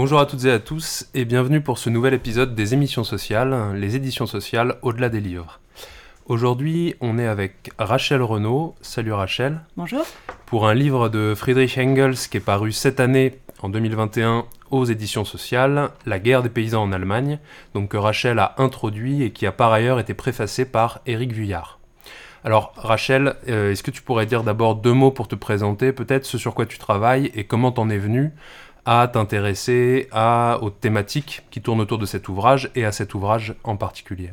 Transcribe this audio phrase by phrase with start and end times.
[0.00, 3.74] Bonjour à toutes et à tous et bienvenue pour ce nouvel épisode des émissions sociales,
[3.74, 5.58] les éditions sociales au-delà des livres.
[6.26, 8.76] Aujourd'hui, on est avec Rachel Renaud.
[8.80, 9.58] Salut Rachel.
[9.76, 10.06] Bonjour.
[10.46, 15.24] Pour un livre de Friedrich Engels qui est paru cette année, en 2021, aux éditions
[15.24, 17.40] sociales, La guerre des paysans en Allemagne,
[17.74, 21.80] donc que Rachel a introduit et qui a par ailleurs été préfacé par Éric Vuillard.
[22.44, 26.24] Alors Rachel, euh, est-ce que tu pourrais dire d'abord deux mots pour te présenter, peut-être
[26.24, 28.30] ce sur quoi tu travailles et comment t'en es venu
[28.90, 30.08] à t'intéresser
[30.62, 34.30] aux thématiques qui tournent autour de cet ouvrage et à cet ouvrage en particulier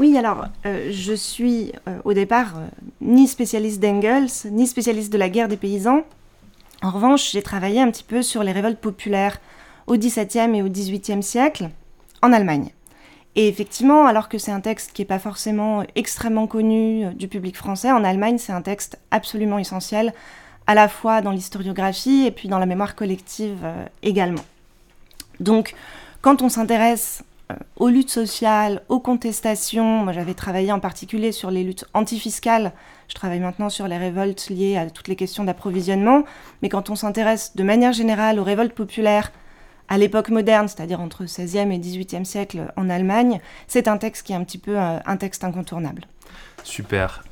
[0.00, 2.52] oui, alors euh, je suis euh, au départ
[3.00, 6.04] ni spécialiste d'Engels, ni spécialiste de la guerre des paysans.
[6.82, 9.40] En revanche, j'ai travaillé un petit peu sur les révoltes populaires
[9.88, 11.70] au XVIIe et au XVIIIe siècle
[12.22, 12.70] en Allemagne.
[13.34, 17.56] Et effectivement, alors que c'est un texte qui n'est pas forcément extrêmement connu du public
[17.56, 20.12] français, en Allemagne, c'est un texte absolument essentiel
[20.68, 24.44] à la fois dans l'historiographie et puis dans la mémoire collective euh, également.
[25.40, 25.74] Donc,
[26.20, 31.50] quand on s'intéresse euh, aux luttes sociales, aux contestations, moi j'avais travaillé en particulier sur
[31.50, 32.72] les luttes antifiscales,
[33.08, 36.24] je travaille maintenant sur les révoltes liées à toutes les questions d'approvisionnement,
[36.60, 39.32] mais quand on s'intéresse de manière générale aux révoltes populaires
[39.88, 44.34] à l'époque moderne, c'est-à-dire entre 16e et 18e siècle en Allemagne, c'est un texte qui
[44.34, 46.02] est un petit peu euh, un texte incontournable.
[46.62, 47.24] Super.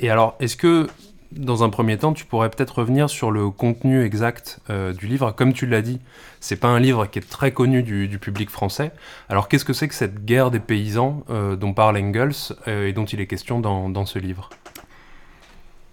[0.00, 0.88] et alors, est-ce que
[1.32, 5.32] dans un premier temps, tu pourrais peut-être revenir sur le contenu exact euh, du livre.
[5.32, 6.00] Comme tu l'as dit,
[6.40, 8.92] c'est pas un livre qui est très connu du, public français.
[9.28, 12.92] Alors qu'est-ce que c'est que cette guerre des paysans euh, dont parle Engels euh, et
[12.92, 14.50] dont il est question dans, dans ce livre?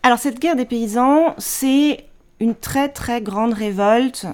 [0.03, 2.05] Alors cette guerre des paysans, c'est
[2.39, 4.25] une très très grande révolte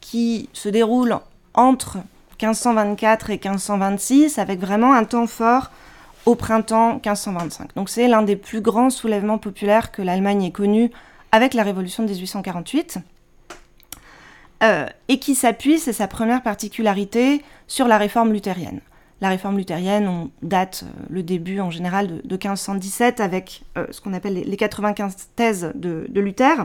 [0.00, 1.18] qui se déroule
[1.54, 1.98] entre
[2.40, 5.70] 1524 et 1526 avec vraiment un temps fort
[6.26, 7.74] au printemps 1525.
[7.74, 10.90] Donc c'est l'un des plus grands soulèvements populaires que l'Allemagne ait connu
[11.32, 12.98] avec la Révolution de 1848.
[14.62, 18.80] Euh, et qui s'appuie, c'est sa première particularité, sur la réforme luthérienne.
[19.20, 24.00] La réforme luthérienne, on date euh, le début en général de, 1517 avec euh, ce
[24.00, 26.64] qu'on appelle les, 95 thèses de Luther,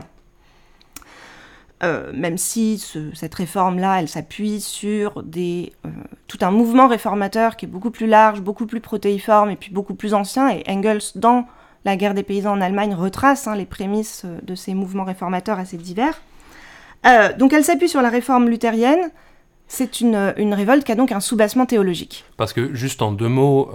[1.82, 2.78] euh, même si
[3.14, 5.66] cette réforme-là, elle s'appuie sur euh,
[6.26, 9.94] tout un mouvement réformateur qui est beaucoup plus large, beaucoup plus protéiforme et puis beaucoup
[9.94, 10.50] plus ancien.
[10.50, 11.46] Et Engels, dans
[11.86, 15.58] la guerre des paysans en Allemagne, retrace hein, les prémices euh, de ces mouvements réformateurs
[15.58, 16.20] assez divers.
[17.38, 19.10] donc elle s'appuie sur la réforme luthérienne,
[19.72, 20.16] c'est une,
[20.52, 22.24] révolte qui a donc un soubassement théologique.
[22.36, 23.70] Parce que juste en deux mots,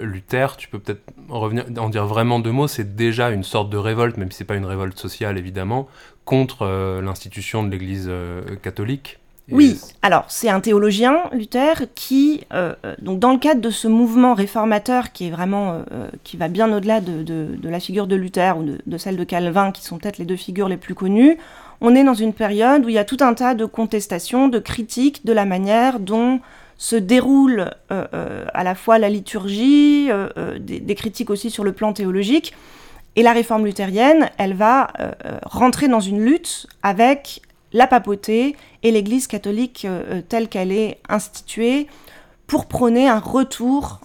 [0.00, 3.70] Luther, tu peux peut-être en, revenir, en dire vraiment deux mots, c'est déjà une sorte
[3.70, 5.88] de révolte, même si c'est pas une révolte sociale évidemment,
[6.24, 9.18] contre euh, l'institution de l'Église euh, catholique.
[9.50, 14.34] oui, alors c'est un théologien, Luther, qui, euh, donc dans le cadre de ce mouvement
[14.34, 15.84] réformateur qui est vraiment,
[16.24, 19.84] qui va bien au-delà de, la figure de Luther ou de, celle de Calvin, qui
[19.84, 21.38] sont peut-être les deux figures les plus connues,
[21.80, 24.58] on est dans une période où il y a tout un tas de contestations, de
[24.58, 26.40] critiques de la manière dont
[26.78, 30.10] se déroule à la fois la liturgie,
[30.58, 32.52] des, critiques aussi sur le plan théologique.
[33.16, 37.40] Et la réforme luthérienne, elle va euh, euh, rentrer dans une lutte avec
[37.72, 41.86] la papauté et l'Église catholique euh, telle qu'elle est instituée
[42.46, 44.00] pour prôner un retour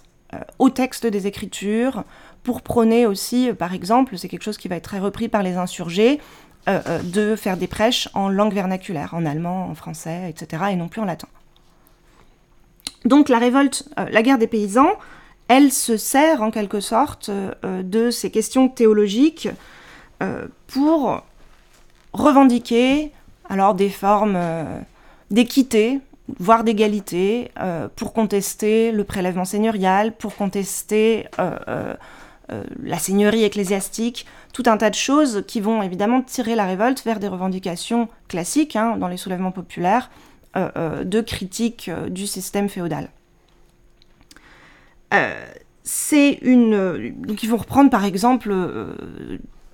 [0.60, 2.06] au texte des Écritures,
[2.44, 5.58] pour prôner aussi, par exemple, c'est quelque chose qui va être très repris par les
[5.58, 6.22] insurgés,
[6.68, 11.02] de faire des prêches en langue vernaculaire, en allemand, en français, etc., et non plus
[11.02, 11.28] en latin.
[13.06, 14.92] Donc la révolte, la guerre des paysans,
[15.54, 19.50] elle se sert en quelque sorte euh, de ces questions théologiques
[20.24, 21.24] euh, pour
[22.14, 23.12] revendiquer
[23.50, 24.80] alors des formes euh,
[25.30, 26.00] d'équité,
[26.40, 27.52] voire d'égalité,
[27.98, 31.28] pour contester le prélèvement seigneurial, pour contester
[32.84, 37.20] la seigneurie ecclésiastique, tout un tas de choses qui vont évidemment tirer la révolte vers
[37.20, 40.12] des revendications classiques hein, dans les soulèvements populaires
[40.56, 43.10] de critique du système féodal.
[45.14, 45.34] Euh,
[45.84, 47.14] c'est une.
[47.18, 48.94] Donc, ils vont reprendre par exemple euh,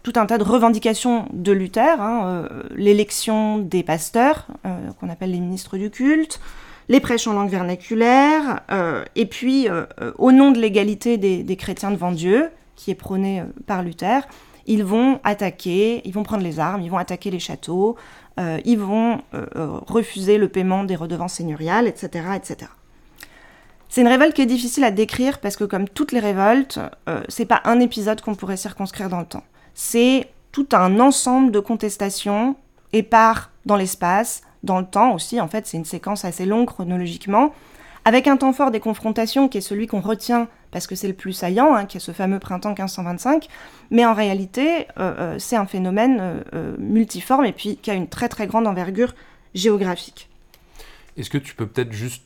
[0.04, 4.48] tout un tas de revendications de Luther, hein, euh, l'élection des pasteurs,
[5.00, 6.40] qu'on appelle les ministres du culte,
[6.88, 8.62] les prêches en langue vernaculaire,
[9.16, 9.68] et puis
[10.18, 14.22] au nom de l'égalité des, chrétiens devant Dieu, qui est prônée par Luther,
[14.68, 17.98] ils vont attaquer, ils vont prendre les armes, ils vont attaquer les châteaux,
[18.38, 19.22] ils vont
[19.88, 22.70] refuser le paiement des redevances seigneuriales, etc., etc.
[23.90, 27.22] C'est une révolte qui est difficile à décrire parce que comme toutes les révoltes, euh,
[27.30, 29.44] c'est pas un épisode qu'on pourrait circonscrire dans le temps.
[29.74, 32.56] C'est tout un ensemble de contestations
[32.94, 35.40] épars dans l'espace, dans le temps aussi.
[35.40, 37.54] En fait, c'est une séquence assez longue chronologiquement,
[38.04, 41.14] avec un temps fort des confrontations qui est celui qu'on retient parce que c'est le
[41.14, 43.48] plus saillant, hein, qui est ce fameux printemps 1525.
[43.92, 46.44] Mais en réalité, euh, euh, c'est un phénomène
[46.78, 49.14] multiforme et puis qui a une très très grande envergure
[49.54, 50.30] géographique.
[51.18, 52.24] Est-ce que tu peux peut-être juste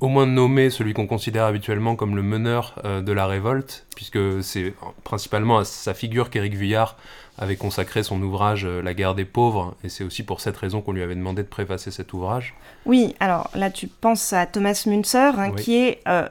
[0.00, 4.42] au moins nommer celui qu'on considère habituellement comme le meneur euh, de la révolte, puisque
[4.42, 4.74] c'est
[5.04, 6.96] principalement à sa figure qu'Éric Vuillard
[7.38, 10.82] avait consacré son ouvrage euh, La guerre des pauvres, et c'est aussi pour cette raison
[10.82, 12.54] qu'on lui avait demandé de préfacer cet ouvrage?
[12.84, 16.28] Oui, alors là tu penses à Thomas Münzer, hein, qui est euh,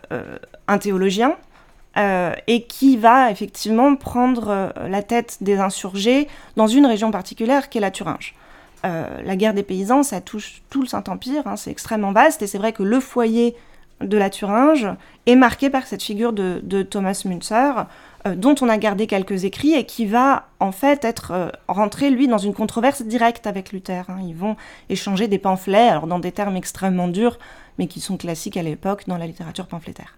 [0.69, 1.35] un théologien,
[2.47, 7.81] et qui va effectivement prendre la tête des insurgés dans une région particulière qui est
[7.81, 8.35] la Thuringe.
[8.85, 12.47] Euh, la guerre des paysans, ça touche tout le Saint-Empire, hein, c'est extrêmement vaste, et
[12.47, 13.55] c'est vrai que le foyer
[14.01, 14.87] de la Thuringe
[15.25, 17.87] est marqué par cette figure de, Thomas Münzer,
[18.25, 22.09] euh, dont on a gardé quelques écrits et qui va en fait être euh, rentré,
[22.09, 24.05] lui, dans une controverse directe avec Luther.
[24.07, 24.19] Hein.
[24.25, 24.55] Ils vont
[24.87, 27.37] échanger des pamphlets, alors dans des termes extrêmement durs,
[27.77, 30.15] mais qui sont classiques à l'époque dans la littérature pamphlétaire.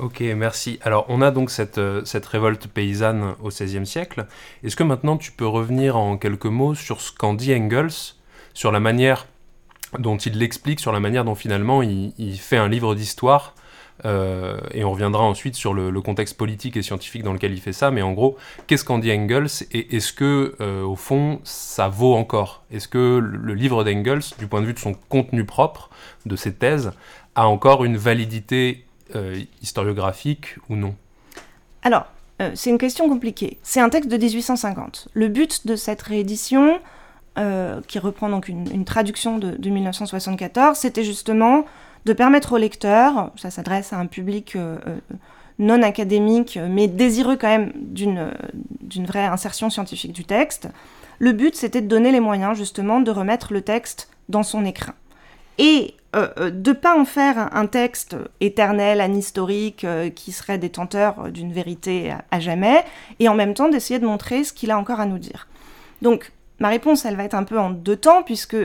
[0.00, 0.78] Ok, merci.
[0.82, 4.26] Alors, on a donc cette, euh, cette révolte paysanne au XVIe siècle.
[4.62, 8.14] Est-ce que maintenant tu peux revenir en quelques mots sur ce qu'en dit Engels,
[8.54, 9.26] sur la manière
[9.98, 13.54] dont il l'explique, sur la manière dont finalement il, fait un livre d'histoire
[14.04, 17.72] euh, et on reviendra ensuite sur le, contexte politique et scientifique dans lequel il fait
[17.72, 18.36] ça, mais en gros,
[18.68, 22.62] qu'est-ce qu'en dit Engels et est-ce que, euh, au fond, ça vaut encore?
[22.70, 25.90] Est-ce que le livre d'Engels, du point de vue de son contenu propre,
[26.26, 26.92] de ses thèses,
[27.34, 30.94] a encore une validité euh, historiographique ou non
[31.82, 32.06] Alors,
[32.40, 33.58] euh, c'est une question compliquée.
[33.62, 35.08] C'est un texte de 1850.
[35.14, 36.78] Le but de cette réédition,
[37.38, 41.64] euh, qui reprend donc une, traduction de, 1974, c'était justement
[42.04, 44.56] de permettre aux lecteurs, ça s'adresse à un public
[45.58, 50.68] non académique, mais désireux quand même d'une vraie insertion scientifique du texte,
[51.18, 54.94] le but c'était de donner les moyens justement de remettre le texte dans son écrin.
[55.58, 61.30] Et euh, euh, de pas en faire un texte éternel, anhistorique, euh, qui serait détenteur
[61.30, 62.82] d'une vérité à, jamais,
[63.18, 65.48] et en même temps d'essayer de montrer ce qu'il a encore à nous dire.
[66.00, 68.56] Donc, ma réponse, elle va être un peu en deux temps, puisque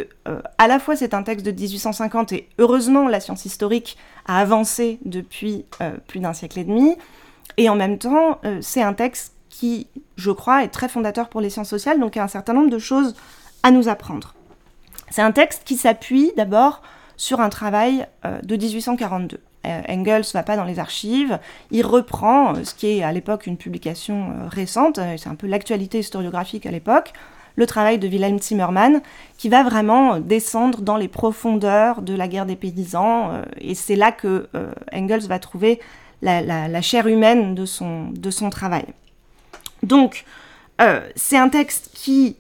[0.58, 5.00] à la fois c'est un texte de 1850, et heureusement la science historique a avancé
[5.04, 5.66] depuis
[6.08, 6.96] plus d'un siècle et demi,
[7.58, 11.50] et en même temps c'est un texte qui, je crois, est très fondateur pour les
[11.50, 13.16] sciences sociales, donc a un certain nombre de choses
[13.64, 14.34] à nous apprendre.
[15.14, 16.82] C'est un texte qui s'appuie d'abord
[17.18, 19.40] sur un travail euh, de 1842.
[19.68, 21.38] Euh, Engels va pas dans les archives,
[21.70, 26.00] il reprend euh, ce qui est à l'époque une publication récente, c'est un peu l'actualité
[26.00, 27.14] historiographique à l'époque,
[27.58, 29.04] le travail de Wilhelm Zimmermann,
[29.38, 34.12] qui va vraiment descendre dans les profondeurs de la guerre des paysans, et c'est là
[34.12, 34.50] que
[34.92, 35.80] Engels va trouver
[36.24, 38.86] la, chair humaine de son, de son travail.
[39.84, 40.26] Donc,
[41.16, 42.36] c'est un texte qui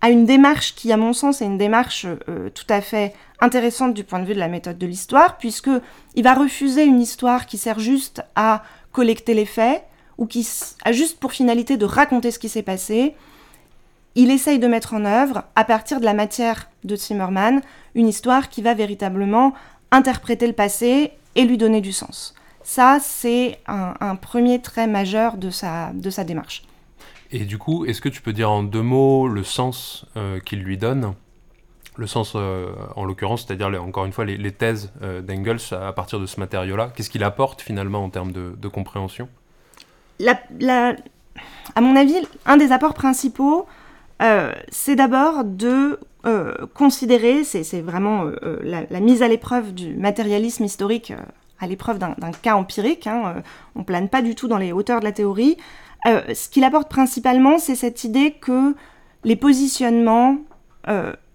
[0.00, 2.06] a une démarche qui, à mon sens, est une démarche
[2.54, 5.70] tout à fait intéressante du point de vue de la méthode de l'histoire, puisque
[6.14, 8.62] il va refuser une histoire qui sert juste à
[8.92, 9.84] collecter les faits
[10.18, 10.46] ou qui
[10.84, 13.14] a juste pour finalité de raconter ce qui s'est passé.
[14.14, 17.62] Il essaye de mettre en œuvre, à partir de la matière de Zimmerman,
[17.94, 19.54] une histoire qui va véritablement
[19.90, 22.34] interpréter le passé et lui donner du sens.
[22.62, 26.62] Ça, c'est un, premier trait majeur de sa, de sa démarche.
[27.32, 30.60] Et du coup, est-ce que tu peux dire en deux mots le sens euh, qu'il
[30.60, 31.14] lui donne?
[31.96, 36.18] Le sens, euh, en l'occurrence, c'est-à-dire encore une fois les, thèses euh, d'Engels à partir
[36.18, 36.90] de ce matériau-là.
[36.94, 39.28] Qu'est-ce qu'il apporte finalement en termes de, compréhension?
[40.26, 43.66] À mon avis, un des apports principaux,
[44.70, 45.98] c'est d'abord de
[46.74, 48.24] considérer, c'est vraiment
[48.62, 51.12] la, mise à l'épreuve du matérialisme historique
[51.62, 53.42] à l'épreuve d'un cas empirique, hein,
[53.76, 55.58] on plane pas du tout dans les hauteurs de la théorie.
[56.04, 58.74] Ce qu'il apporte principalement, c'est cette idée que
[59.24, 60.38] les positionnements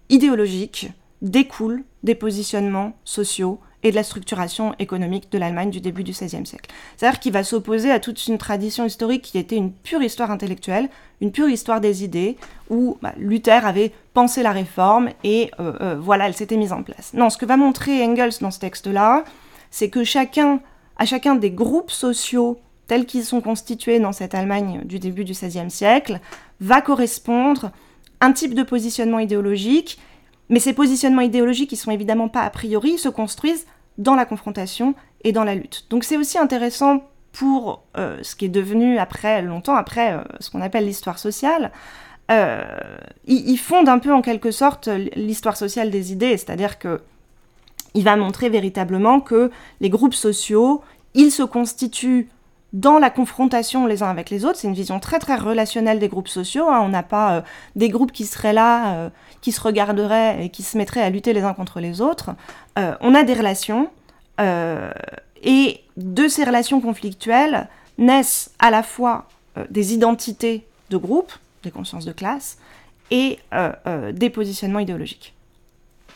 [0.08, 0.90] idéologique
[1.22, 6.46] découle des positionnements sociaux et de la structuration économique de l'Allemagne du début du XVIe
[6.46, 6.70] siècle.
[6.96, 10.88] C'est-à-dire qu'il va s'opposer à toute une tradition historique qui était une pure histoire intellectuelle,
[11.20, 12.36] une pure histoire des idées,
[12.68, 16.82] où bah, Luther avait pensé la réforme et euh, euh, voilà, elle s'était mise en
[16.82, 17.12] place.
[17.14, 19.24] Non, ce que va montrer Engels dans ce texte-là,
[19.70, 20.60] c'est que chacun,
[20.96, 25.32] à chacun des groupes sociaux tels qu'ils sont constitués dans cette Allemagne du début du
[25.32, 26.20] XVIe siècle,
[26.60, 27.70] va correspondre
[28.20, 29.98] un type de positionnement idéologique,
[30.48, 33.66] mais ces positionnements idéologiques, ils sont évidemment pas a priori, se construisent
[33.98, 35.86] dans la confrontation et dans la lutte.
[35.90, 37.02] Donc c'est aussi intéressant
[37.32, 41.72] pour euh, ce qui est devenu après, longtemps après, euh, ce qu'on appelle l'histoire sociale.
[42.30, 42.64] Euh,
[43.26, 47.02] il, fonde un peu en quelque sorte l'histoire sociale des idées, c'est-à-dire que
[47.94, 49.50] il va montrer véritablement que
[49.80, 50.82] les groupes sociaux,
[51.14, 52.28] ils se constituent
[52.72, 54.58] dans la confrontation les uns avec les autres.
[54.58, 56.68] C'est une vision très très relationnelle des groupes sociaux.
[56.68, 56.80] Hein.
[56.82, 57.40] On n'a pas euh,
[57.74, 61.32] des groupes qui seraient là, euh, qui se regarderaient et qui se mettraient à lutter
[61.32, 62.30] les uns contre les autres.
[62.78, 63.90] Euh, on a des relations
[65.42, 69.28] et de ces relations conflictuelles naissent à la fois
[69.70, 71.32] des identités de groupe,
[71.62, 72.58] des consciences de classe,
[73.10, 73.38] et
[74.12, 75.35] des positionnements idéologiques.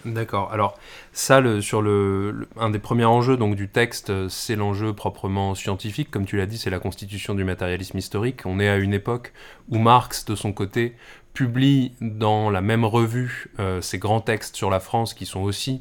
[0.04, 0.50] D'accord.
[0.52, 0.78] Alors
[1.12, 6.24] ça, sur le, un des premiers enjeux donc du texte, c'est l'enjeu proprement scientifique, comme
[6.24, 8.46] tu l'as dit, c'est la constitution du matérialisme historique.
[8.46, 9.32] On est à une époque
[9.68, 10.94] où Marx, de son côté,
[11.34, 15.80] publie dans la même revue euh, ces grands textes sur la France qui sont aussi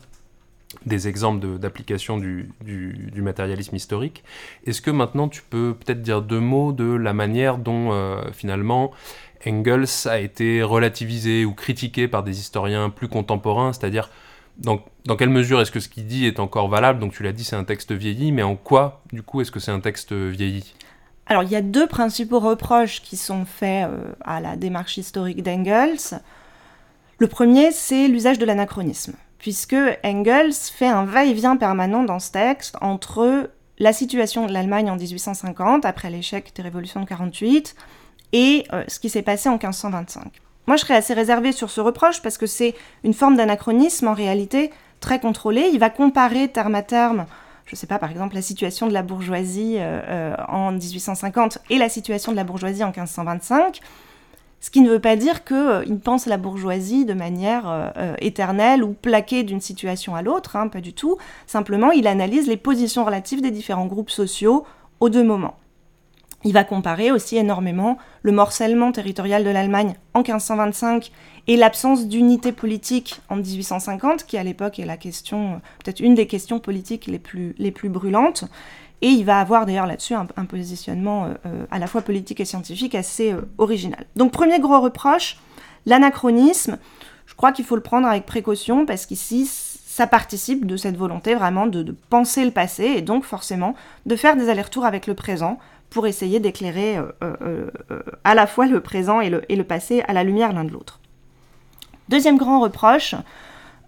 [0.85, 4.23] des exemples d'application du, du, matérialisme historique.
[4.67, 8.91] Est-ce que maintenant tu peux peut-être dire deux mots de la manière dont euh, finalement
[9.45, 14.09] Engels a été relativisé ou critiqué par des historiens plus contemporains, c'est-à-dire
[14.57, 14.83] dans,
[15.17, 16.99] quelle mesure est-ce que ce qu'il dit est encore valable?
[16.99, 19.59] Donc tu l'as dit, c'est un texte vieilli, mais en quoi, du coup, est-ce que
[19.59, 20.73] c'est un texte vieilli?
[21.27, 25.43] Alors il y a deux principaux reproches qui sont faits euh, à la démarche historique
[25.43, 26.21] d'Engels.
[27.19, 32.75] Le premier, c'est l'usage de l'anachronisme puisque Engels fait un va-et-vient permanent dans ce texte
[32.81, 37.75] entre la situation de l'Allemagne en 1850, après l'échec des révolutions de 48,
[38.33, 40.41] et euh, ce qui s'est passé en 1525.
[40.67, 44.13] Moi, je serais assez réservée sur ce reproche parce que c'est une forme d'anachronisme en
[44.13, 45.69] réalité très contrôlée.
[45.73, 47.25] Il va comparer terme à terme,
[47.65, 51.59] je ne sais pas, par exemple, la situation de la bourgeoisie euh, euh, en 1850
[51.69, 53.79] et la situation de la bourgeoisie en 1525.
[54.61, 59.43] Ce qui ne veut pas dire qu'il pense la bourgeoisie de manière éternelle ou plaquée
[59.43, 61.17] d'une situation à l'autre, hein, pas du tout.
[61.47, 64.65] Simplement, il analyse les positions relatives des différents groupes sociaux
[64.99, 65.55] aux deux moments.
[66.45, 71.11] Il va comparer aussi énormément le morcellement territorial de l'Allemagne en 1525
[71.47, 76.27] et l'absence d'unité politique en 1850, qui à l'époque est la question, peut-être une des
[76.27, 78.45] questions politiques les plus, les plus brûlantes.
[79.01, 82.45] Et il va avoir d'ailleurs là-dessus un, positionnement euh, euh, à la fois politique et
[82.45, 84.05] scientifique assez euh, original.
[84.15, 85.37] Donc premier gros reproche,
[85.85, 86.77] l'anachronisme.
[87.25, 89.49] Je crois qu'il faut le prendre avec précaution parce qu'ici,
[89.99, 93.75] ça participe de cette volonté vraiment de, penser le passé et donc forcément
[94.05, 96.97] de faire des allers-retours avec le présent pour essayer d'éclairer
[98.23, 100.71] à la fois le présent et le, et le passé à la lumière l'un de
[100.71, 101.01] l'autre.
[102.07, 103.13] Deuxième grand reproche,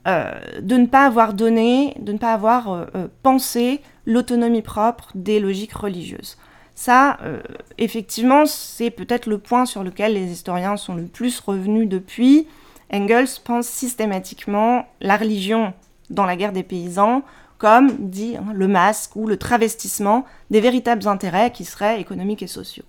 [0.06, 2.88] de ne pas avoir donné, de ne pas avoir
[3.24, 6.36] pensé l'autonomie propre des logiques religieuses.
[6.76, 7.40] Ça, euh,
[7.78, 12.48] effectivement, c'est peut-être le point sur lequel les historiens sont le plus revenus depuis.
[12.92, 15.74] Engels pense systématiquement la religion
[16.12, 17.24] dans la guerre des paysans
[17.62, 22.48] comme, dit, hein, le masque ou le travestissement des véritables intérêts qui seraient économiques et
[22.48, 22.86] sociaux.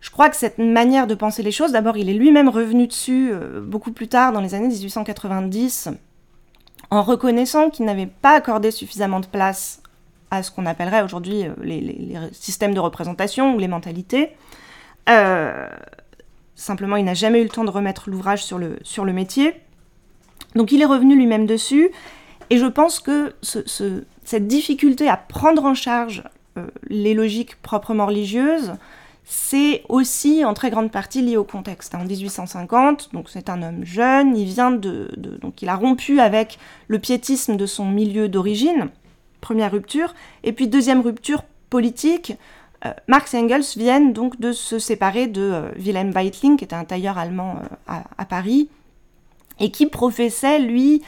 [0.00, 3.30] Je crois que cette manière de penser les choses, d'abord, il est lui-même revenu dessus
[3.32, 5.90] euh, beaucoup plus tard, dans les années 1890,
[6.90, 9.82] en reconnaissant qu'il n'avait pas accordé suffisamment de place
[10.32, 14.30] à ce qu'on appellerait aujourd'hui euh, les, systèmes de représentation ou les mentalités.
[15.08, 15.68] Euh,
[16.56, 19.54] simplement, il n'a jamais eu le temps de remettre l'ouvrage sur le, sur le métier.
[20.54, 21.90] Donc il est revenu lui-même dessus,
[22.50, 26.22] et je pense que cette difficulté à prendre en charge
[26.56, 28.72] euh, les logiques proprement religieuses,
[29.24, 31.94] c'est aussi en très grande partie lié au contexte.
[31.94, 36.58] En 1850, donc c'est un homme jeune, il vient de, donc il a rompu avec
[36.88, 38.88] le piétisme de son milieu d'origine,
[39.42, 40.14] première rupture,
[40.44, 42.32] et puis deuxième rupture politique.
[42.86, 46.76] Euh, Marx et Engels viennent donc de se séparer de euh, Wilhelm Weitling, qui était
[46.76, 48.70] un tailleur allemand à, Paris,
[49.60, 51.02] et qui professait lui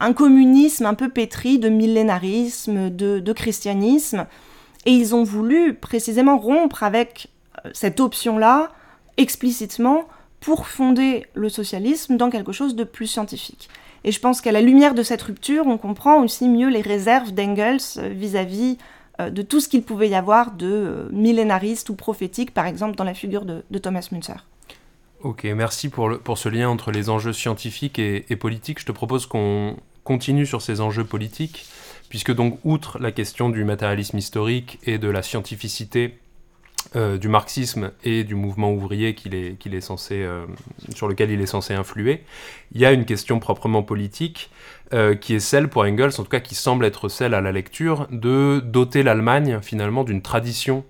[0.00, 4.26] un communisme un peu pétri de millénarisme, de, de christianisme.
[4.84, 7.28] Et ils ont voulu précisément rompre avec
[7.72, 8.70] cette option-là
[9.16, 10.08] explicitement
[10.40, 13.68] pour fonder le socialisme dans quelque chose de plus scientifique.
[14.04, 17.32] Et je pense qu'à la lumière de cette rupture, on comprend aussi mieux les réserves
[17.32, 18.78] d'Engels euh, vis-à-vis
[19.20, 22.96] euh, de tout ce qu'il pouvait y avoir de euh, millénariste ou prophétique, par exemple
[22.96, 24.44] dans la figure de, Thomas Müntzer.
[25.22, 28.80] Ok, merci pour, le, pour ce lien entre les enjeux scientifiques et, politiques.
[28.80, 31.66] Je te propose qu'on continue sur ces enjeux politiques,
[32.08, 36.18] puisque donc, outre la question du matérialisme historique et de la scientificité
[36.96, 40.44] euh, du marxisme et du mouvement ouvrier qu'il est, qu'il est censé, euh,
[40.92, 42.24] sur lequel il est censé influer,
[42.72, 44.50] il y a une question proprement politique
[44.92, 47.52] euh, qui est celle pour Engels, en tout cas qui semble être celle à la
[47.52, 50.84] lecture, de doter l'Allemagne finalement d'une tradition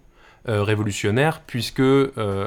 [0.46, 1.82] révolutionnaire, puisque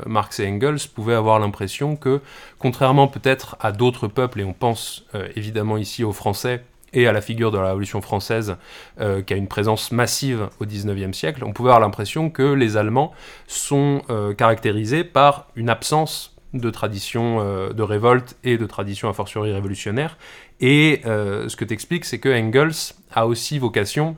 [0.06, 2.22] Marx et Engels pouvaient avoir l'impression que,
[2.60, 6.62] contrairement peut-être à d'autres peuples, et on pense évidemment ici aux Français,
[6.96, 8.56] et à la figure de la Révolution française
[9.00, 12.78] euh, qui a une présence massive au XIXe siècle, on pouvait avoir l'impression que les
[12.78, 13.14] Allemands
[13.48, 19.14] sont euh, caractérisés par une absence de tradition euh, de révolte et de tradition a
[19.14, 20.18] fortiori révolutionnaire.
[20.62, 24.16] Et ce que tu expliques, c'est que Engels a aussi vocation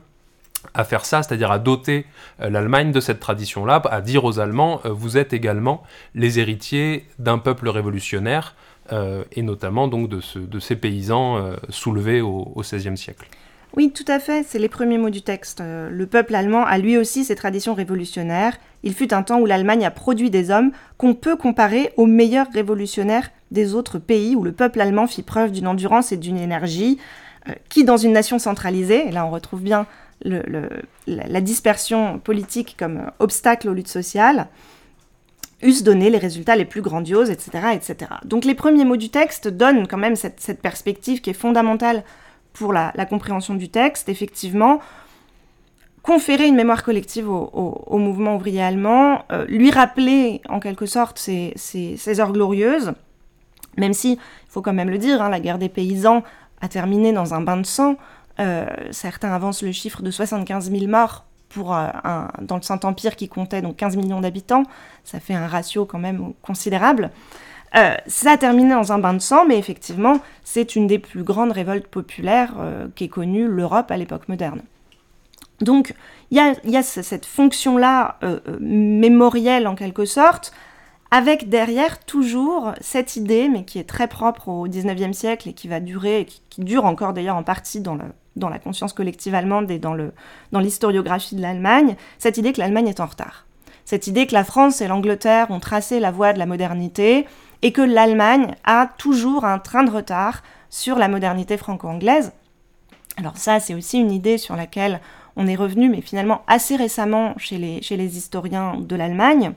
[0.74, 2.06] à faire ça, c'est-à-dire à doter
[2.38, 5.82] l'Allemagne de cette tradition-là, à dire aux Allemands, vous êtes également
[6.14, 8.54] les héritiers d'un peuple révolutionnaire,
[8.92, 13.28] euh, et notamment donc de, ces paysans euh, soulevés au XVIe siècle.
[13.76, 15.60] Oui, tout à fait, c'est les premiers mots du texte.
[15.60, 18.56] Euh, le peuple allemand a lui aussi ses traditions révolutionnaires.
[18.82, 22.50] Il fut un temps où l'Allemagne a produit des hommes qu'on peut comparer aux meilleurs
[22.52, 26.98] révolutionnaires des autres pays, où le peuple allemand fit preuve d'une endurance et d'une énergie
[27.48, 29.86] euh, qui, dans une nation centralisée, et là on retrouve bien
[30.24, 34.48] la dispersion politique comme obstacle aux luttes sociales,
[35.62, 38.12] eussent donné les résultats les plus grandioses, etc., etc.
[38.24, 42.04] Donc les premiers mots du texte donnent quand même cette perspective qui est fondamentale
[42.52, 44.80] pour la, compréhension du texte, effectivement,
[46.02, 52.20] conférer une mémoire collective au, mouvement ouvrier allemand, euh, lui rappeler en quelque sorte ses,
[52.20, 52.92] heures glorieuses,
[53.76, 56.24] même si, il faut quand même le dire, hein, la guerre des paysans
[56.60, 57.96] a terminé dans un bain de sang.
[58.40, 61.88] Euh, certains avancent le chiffre de 75 000 morts pour euh,
[62.42, 64.62] dans le Saint-Empire qui comptait donc 15 millions d'habitants.
[65.04, 67.10] Ça fait un ratio quand même considérable.
[67.76, 71.22] Euh, ça a terminé dans un bain de sang, mais effectivement, c'est une des plus
[71.22, 72.54] grandes révoltes populaires
[72.94, 74.62] qu'ait connue l'Europe à l'époque moderne.
[75.60, 75.94] Donc,
[76.30, 78.18] il y a, cette fonction-là
[78.60, 80.52] mémorielle en quelque sorte,
[81.10, 85.68] avec derrière toujours cette idée, mais qui est très propre au 19e siècle et qui
[85.68, 87.98] va durer, et qui, dure encore d'ailleurs en partie dans,
[88.38, 89.94] dans la conscience collective allemande et dans
[90.60, 93.46] l'historiographie de l'Allemagne, cette idée que l'Allemagne est en retard.
[93.84, 97.26] Cette idée que la France et l'Angleterre ont tracé la voie de la modernité,
[97.62, 102.32] et que l'Allemagne a toujours un train de retard sur la modernité franco-anglaise.
[103.16, 105.00] Alors ça, c'est aussi une idée sur laquelle
[105.36, 109.52] on est revenu, mais finalement assez récemment chez les, chez les historiens de l'Allemagne,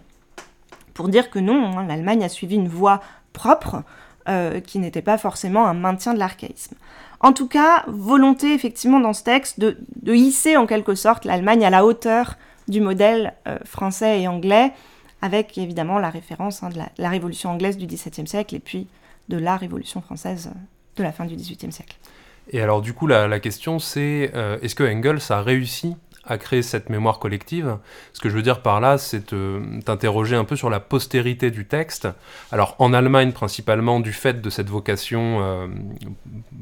[0.94, 3.02] pour dire que non, hein, l'Allemagne a suivi une voie
[3.34, 3.84] propre,
[4.28, 6.76] euh, qui n'était pas forcément un maintien de l'archaïsme.
[7.24, 11.70] En tout cas, volonté effectivement dans ce texte de, hisser en quelque sorte l'Allemagne à
[11.70, 12.36] la hauteur
[12.68, 14.72] du modèle euh, français et anglais,
[15.22, 18.88] avec évidemment la référence hein, de la, Révolution anglaise du XVIIe siècle et puis
[19.30, 20.52] de la Révolution française
[20.96, 21.96] de la fin du XVIIIe siècle.
[22.50, 25.96] Et alors du coup, la, question c'est, euh, est-ce que Engels a réussi
[26.32, 27.78] à créer cette mémoire collective.
[28.14, 29.34] Ce que je veux dire par là, c'est
[29.84, 32.08] t'interroger un peu sur la postérité du texte.
[32.52, 35.68] Alors en Allemagne principalement du fait de cette vocation, euh,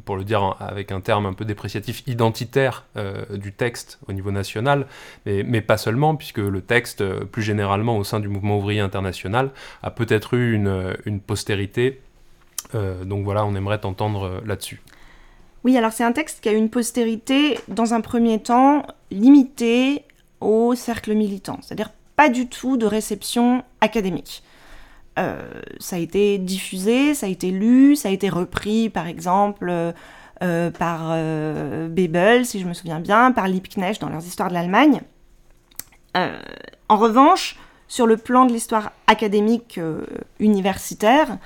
[0.06, 4.32] pour le dire avec un terme un peu dépréciatif, identitaire euh, du texte au niveau
[4.32, 4.88] national,
[5.26, 9.52] mais, pas seulement, puisque le texte, euh, plus généralement au sein du mouvement ouvrier international,
[9.84, 12.02] a peut-être eu une, une postérité.
[12.74, 14.82] donc voilà, on aimerait t'entendre là-dessus.
[15.64, 20.04] Oui, alors c'est un texte qui a une postérité, dans un premier temps, limitée
[20.40, 24.44] au cercle militant, c'est-à-dire pas du tout de réception académique.
[25.18, 25.42] Euh,
[25.80, 29.70] ça a été diffusé, ça a été lu, ça a été repris par exemple
[30.42, 34.54] euh, par euh, Bebel, si je me souviens bien, par Liebknecht dans leurs histoires de
[34.54, 35.02] l'Allemagne.
[36.16, 39.80] en revanche, sur le plan de l'histoire académique
[40.40, 41.38] universitaire,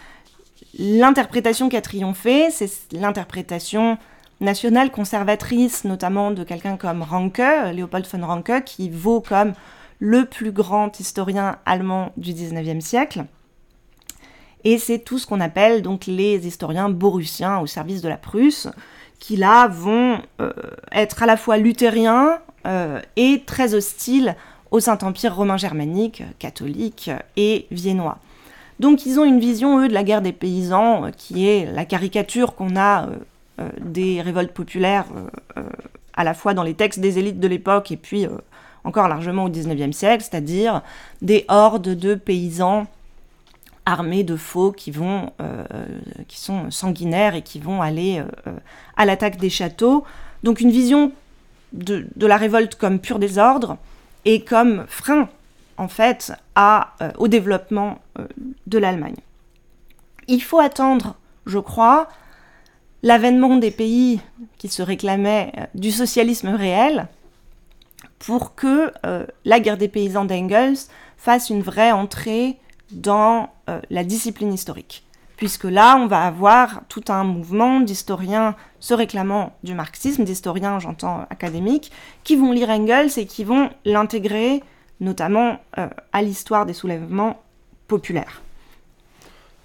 [0.77, 3.97] L'interprétation qui a triomphé, c'est l'interprétation
[4.41, 7.41] nationale conservatrice, notamment de quelqu'un comme Ranke,
[7.73, 9.53] Léopold von Ranke, qui vaut comme
[9.99, 13.25] le plus grand historien allemand du 19e siècle.
[14.63, 18.67] Et c'est tout ce qu'on appelle donc les historiens borussiens au service de la Prusse,
[19.19, 20.51] qui là vont euh,
[20.91, 24.35] être à la fois luthériens euh, et très hostiles
[24.71, 28.17] au Saint-Empire romain germanique, catholique et viennois.
[28.83, 31.85] Donc ils ont une vision, eux, de la guerre des paysans, euh, qui est la
[31.85, 33.15] caricature qu'on a euh,
[33.61, 35.05] euh, des révoltes populaires,
[36.13, 38.27] à la fois dans les textes des élites de l'époque et puis
[38.83, 40.81] encore largement au XIXe siècle, c'est-à-dire
[41.21, 42.85] des hordes de paysans
[43.85, 48.21] armés de faux qui sont sanguinaires et qui vont aller
[48.97, 50.03] à l'attaque des châteaux.
[50.43, 51.13] Donc une vision
[51.71, 53.77] de, la révolte comme pur désordre
[54.25, 55.29] et comme frein
[55.77, 58.27] en fait à, euh, au développement euh,
[58.67, 59.15] de l'Allemagne.
[60.27, 62.07] Il faut attendre, je crois,
[63.01, 64.21] l'avènement des pays
[64.57, 67.07] qui se réclamaient euh, du socialisme réel
[68.19, 68.93] pour que
[69.43, 70.77] la guerre des paysans d'Engels
[71.17, 72.57] fasse une vraie entrée
[72.89, 73.49] dans
[73.89, 75.03] la discipline historique.
[75.35, 81.25] Puisque là, on va avoir tout un mouvement d'historiens se réclamant du marxisme, d'historiens, j'entends,
[81.29, 81.91] académiques,
[82.23, 84.63] qui vont lire Engels et qui vont l'intégrer
[85.03, 87.43] notamment euh, à l'histoire des soulèvements
[87.87, 88.41] populaires.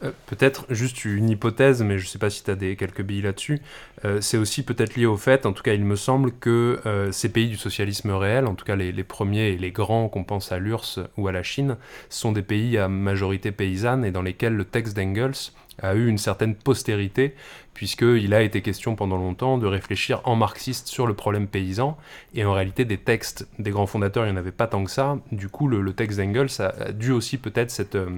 [0.04, 3.02] Euh, peut-être juste une hypothèse, mais je ne sais pas si tu as des, quelques
[3.02, 3.60] billes là-dessus.
[4.04, 7.30] Euh, c'est aussi peut-être lié au fait, en tout cas il me semble, que ces
[7.30, 10.52] pays du socialisme réel, en tout cas les, les premiers et les grands qu'on pense
[10.52, 11.76] à l'URSS ou à la Chine,
[12.10, 16.18] sont des pays à majorité paysanne et dans lesquels le texte d'Engels a eu une
[16.18, 17.34] certaine postérité,
[17.74, 21.96] puisqu'il a été question pendant longtemps de réfléchir en marxiste sur le problème paysan,
[22.34, 24.90] et en réalité des textes des grands fondateurs, il n'y en avait pas tant que
[24.90, 28.10] ça, du coup le, texte d'Engels a, dû aussi peut-être cette, euh,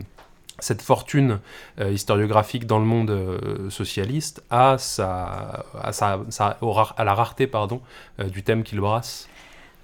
[0.59, 1.41] cette fortune
[1.79, 7.81] historiographique dans le monde socialiste à, sa, à, sa, à, la rareté pardon,
[8.19, 9.27] du thème qu'il brasse.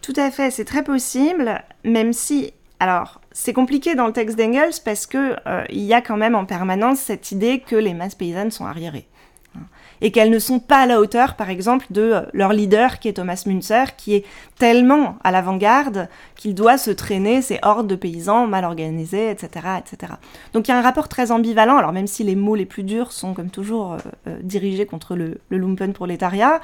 [0.03, 4.81] Tout à fait, c'est très possible, même si alors, c'est compliqué dans le texte d'Engels
[4.83, 8.15] parce que euh, il y a quand même en permanence cette idée que les masses
[8.15, 9.07] paysannes sont arriérées
[9.55, 9.65] hein,
[10.01, 13.09] et qu'elles ne sont pas à la hauteur, par exemple, de euh, leur leader qui
[13.09, 14.25] est Thomas Münzer, qui est
[14.59, 20.15] tellement à l'avant-garde qu'il doit se traîner ces hordes de paysans mal organisés, etc., etc.
[20.55, 21.77] Donc il y a un rapport très ambivalent.
[21.77, 25.43] Alors même si les mots les plus durs sont comme toujours euh, dirigés contre le,
[25.51, 26.63] le lumpen prolétariat,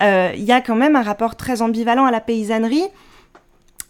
[0.00, 2.88] il y a quand même un rapport très ambivalent à la paysannerie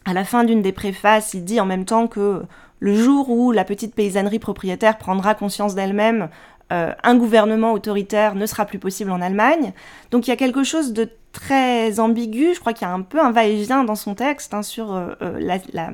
[0.05, 2.43] à la fin d'une des préfaces, il dit en même temps que
[2.81, 6.29] le jour où la petite paysannerie propriétaire prendra conscience d'elle-même,
[6.73, 9.73] euh, un gouvernement autoritaire ne sera plus possible en Allemagne.
[10.11, 13.03] Donc il y a quelque chose de très ambigu, je crois qu'il y a un
[13.03, 15.91] peu un va-et-vient dans son texte hein, sur euh, euh, la,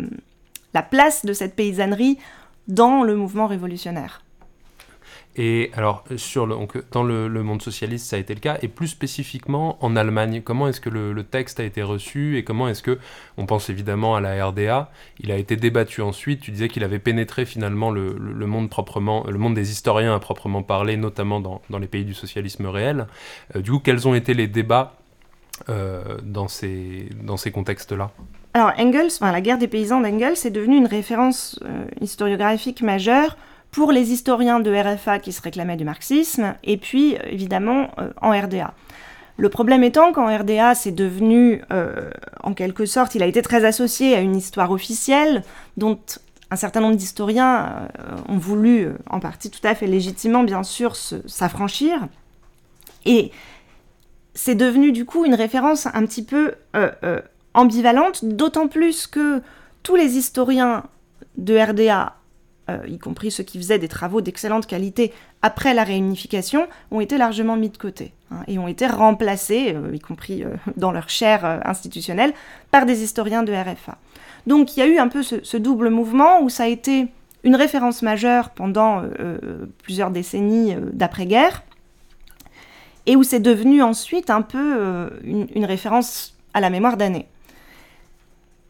[0.74, 2.18] la place de cette paysannerie
[2.68, 4.22] dans le mouvement révolutionnaire.
[5.40, 6.02] Et alors,
[6.90, 10.66] dans le, monde socialiste, ça a été le cas, et plus spécifiquement en Allemagne, comment
[10.66, 12.98] est-ce que le, texte a été reçu et comment est-ce que,
[13.36, 16.40] on pense évidemment à la RDA, il a été débattu ensuite.
[16.40, 20.64] Tu disais qu'il avait pénétré finalement le, monde proprement, le monde des historiens à proprement
[20.64, 23.06] parler, notamment dans, dans les pays du socialisme réel.
[23.54, 24.96] Euh, du coup, quels ont été les débats
[25.68, 28.10] euh, dans ces, dans ces contextes-là?
[28.54, 33.36] Alors Engels, la guerre des paysans d'Engels est devenue une référence euh, historiographique majeure
[33.70, 38.30] pour les historiens de RFA qui se réclamaient du marxisme, et puis évidemment euh, en
[38.30, 38.74] RDA.
[39.36, 42.10] Le problème étant qu'en RDA, c'est devenu, euh,
[42.42, 45.44] en quelque sorte, il a été très associé à une histoire officielle
[45.76, 45.98] dont
[46.50, 50.96] un certain nombre d'historiens euh, ont voulu, en partie tout à fait légitimement, bien sûr,
[50.96, 52.08] s'affranchir.
[53.04, 53.30] Et
[54.34, 56.54] c'est devenu du coup une référence un petit peu
[57.54, 59.42] ambivalente, d'autant plus que
[59.82, 60.84] tous les historiens
[61.36, 62.18] de RDA
[62.70, 67.16] euh, y compris ceux qui faisaient des travaux d'excellente qualité après la réunification, ont été
[67.16, 71.08] largement mis de côté hein, et ont été remplacés, euh, y compris euh, dans leur
[71.08, 72.34] chaire institutionnelle,
[72.70, 73.96] par des historiens de RFA.
[74.46, 77.08] Donc il y a eu un peu ce, double mouvement où ça a été
[77.44, 79.02] une référence majeure pendant
[79.82, 81.62] plusieurs décennies d'après-guerre,
[83.06, 87.26] et où c'est devenu ensuite un peu une, référence à la mémoire d'année.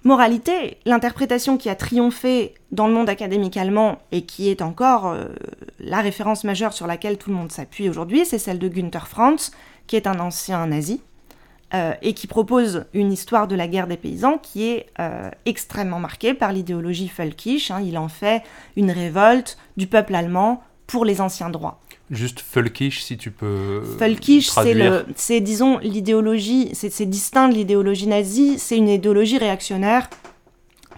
[0.08, 5.26] Moralité, l'interprétation qui a triomphé dans le monde académique allemand et qui est encore euh,
[5.80, 9.50] la référence majeure sur laquelle tout le monde s'appuie aujourd'hui, c'est celle de Günther Franz,
[9.86, 11.02] qui est un ancien nazi,
[11.74, 16.00] euh, et qui propose une histoire de la guerre des paysans qui est euh, extrêmement
[16.00, 17.70] marquée par l'idéologie völkisch.
[17.70, 17.82] Hein.
[17.84, 18.42] il en fait
[18.76, 21.80] une révolte du peuple allemand pour les anciens droits.
[22.10, 23.82] Juste Völkisch, si tu peux.
[23.98, 24.50] Völkisch,
[25.14, 30.08] c'est, disons, l'idéologie, c'est, distinct de l'idéologie nazie, c'est une idéologie réactionnaire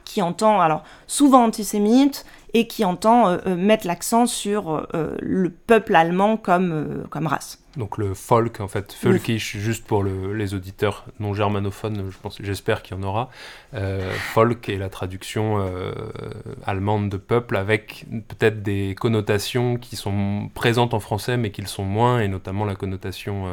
[0.04, 5.50] qui entend, alors, souvent antisémite, et qui entend euh, euh, mettre l'accent sur euh, le
[5.50, 7.59] peuple allemand comme, comme race.
[7.76, 12.83] Donc le folk, en fait, folkish, juste pour les auditeurs non germanophones, je pense, j'espère
[12.83, 13.30] qu'il y en aura.
[14.33, 15.64] folk est la traduction
[16.66, 21.68] allemande de peuple avec peut-être des connotations qui sont présentes en français mais qui le
[21.68, 23.46] sont moins, et notamment la connotation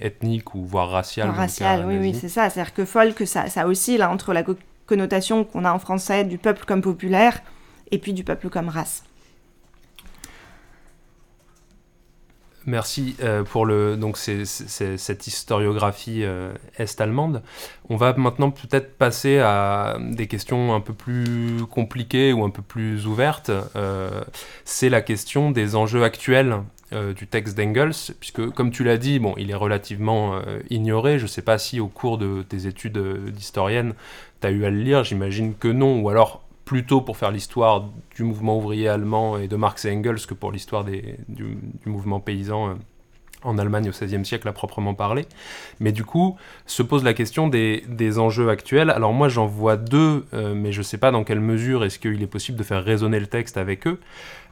[0.00, 1.30] ethnique ou voire raciale.
[1.30, 2.48] Raciale, oui, oui, c'est ça.
[2.48, 4.44] C'est-à-dire que folk, ça, ça oscille entre la
[4.86, 7.40] connotation qu'on a en français du peuple comme populaire
[7.90, 9.02] et puis du peuple comme race.
[12.68, 17.42] Merci euh, pour le, donc cette historiographie euh, est-allemande.
[17.88, 22.60] On va maintenant peut-être passer à des questions un peu plus compliquées ou un peu
[22.60, 23.50] plus ouvertes.
[23.74, 24.22] Euh,
[24.66, 26.58] c'est la question des enjeux actuels
[27.16, 31.18] du texte d'Engels, puisque comme tu l'as dit, bon, il est relativement ignoré.
[31.18, 32.98] Je ne sais pas si au cours de tes études
[33.30, 33.92] d'historienne,
[34.40, 37.88] tu as eu à le lire, j'imagine que non, ou alors plutôt pour faire l'histoire
[38.14, 42.68] du mouvement ouvrier allemand et de Marx et Engels que pour l'histoire du, mouvement paysan
[42.68, 42.74] euh,
[43.42, 45.24] en Allemagne au XVIe siècle à proprement parler.
[45.80, 48.90] Mais du coup, se pose la question des, enjeux actuels.
[48.90, 51.98] Alors moi, j'en vois deux, euh, mais je ne sais pas dans quelle mesure est-ce
[51.98, 53.98] qu'il est possible de faire résonner le texte avec eux.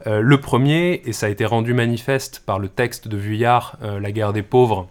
[0.06, 4.10] Euh, le premier, et ça a été rendu manifeste par le texte de Vuillard, La
[4.10, 4.88] guerre des pauvres,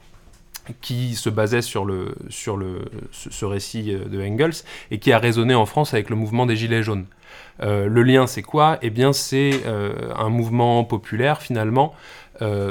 [0.82, 5.20] qui se basait sur, le, sur le, ce, récit euh, de Engels et qui a
[5.20, 7.06] résonné en France avec le mouvement des Gilets jaunes.
[7.62, 8.78] Euh, le lien, c'est quoi?
[8.82, 11.94] Eh bien, c'est euh, un mouvement populaire, finalement,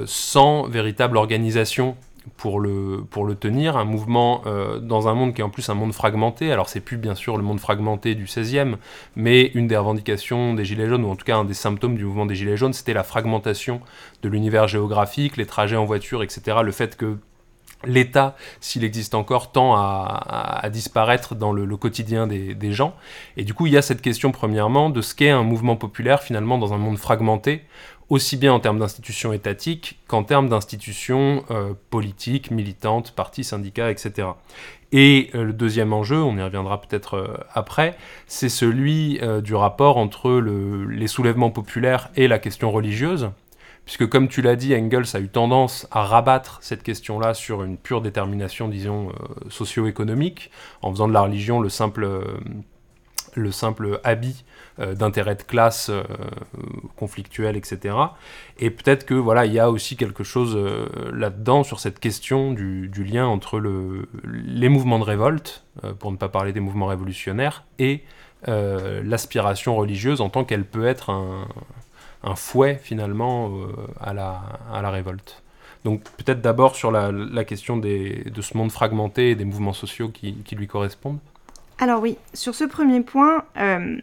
[0.04, 1.96] sans véritable organisation
[2.36, 4.42] pour le, pour le tenir, un mouvement
[4.82, 6.52] dans un monde qui est en plus un monde fragmenté.
[6.52, 8.74] Alors c'est plus bien sûr le monde fragmenté du 16e,
[9.16, 12.04] mais une des revendications des Gilets jaunes, ou en tout cas un des symptômes du
[12.04, 13.80] mouvement des Gilets jaunes, c'était la fragmentation
[14.22, 16.58] de l'univers géographique, les trajets en voiture, etc.
[16.62, 17.16] Le fait que
[17.86, 22.94] l'État, s'il existe encore, tend à, disparaître dans le, quotidien des, gens.
[23.36, 26.22] Et du coup, il y a cette question, premièrement, de ce qu'est un mouvement populaire,
[26.22, 27.62] finalement, dans un monde fragmenté,
[28.10, 34.28] aussi bien en termes d'institutions étatiques qu'en termes d'institutions euh, politiques, militantes, partis, syndicats, etc.
[34.92, 39.96] Et euh, le deuxième enjeu, on y reviendra peut-être euh, après, c'est celui du rapport
[39.96, 43.30] entre les soulèvements populaires et la question religieuse
[43.84, 47.76] puisque comme tu l'as dit, Engels a eu tendance à rabattre cette question-là sur une
[47.76, 50.50] pure détermination, disons, euh, socio-économique,
[50.82, 52.24] en faisant de la religion le simple, euh,
[53.34, 54.44] le simple habit
[54.78, 55.90] euh, d'intérêt de classe
[56.96, 57.96] conflictuel, etc.
[58.58, 60.58] Et peut-être que voilà, il y a aussi quelque chose
[61.12, 65.64] là-dedans sur cette question du, lien entre le, les mouvements de révolte,
[65.98, 68.02] pour ne pas parler des mouvements révolutionnaires, et
[68.46, 71.46] l'aspiration religieuse en tant qu'elle peut être un,
[72.24, 73.66] un fouet finalement euh,
[74.00, 75.42] à, la, révolte.
[75.84, 80.56] Donc peut-être d'abord sur la, question de ce monde fragmenté et des mouvements sociaux qui,
[80.56, 81.18] lui correspondent.
[81.78, 83.98] Alors oui, sur ce premier point, euh,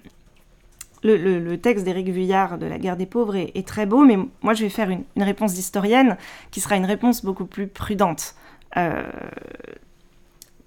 [1.04, 4.64] le, texte d'Éric Vuillard de La guerre des pauvres est, très beau, mais moi je
[4.64, 6.18] vais faire une, une réponse d'historienne
[6.52, 8.36] qui sera une réponse beaucoup plus prudente.
[8.78, 9.04] Euh,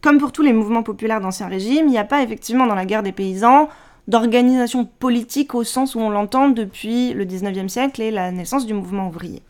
[0.00, 2.84] comme pour tous les mouvements populaires d'Ancien Régime, il n'y a pas effectivement dans la
[2.84, 3.68] guerre des paysans
[4.08, 8.74] d'organisation politique au sens où on l'entend depuis le 19e siècle et la naissance du
[8.74, 9.42] mouvement ouvrier.